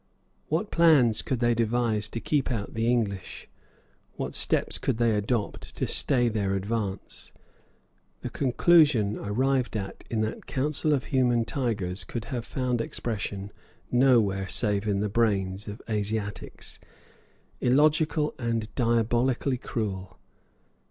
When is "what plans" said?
0.47-1.21